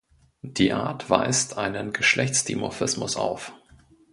Die 0.41 0.73
Art 0.73 1.11
weist 1.11 1.59
einen 1.59 1.93
Geschlechtsdimorphismus 1.93 3.17
auf. 3.17 3.53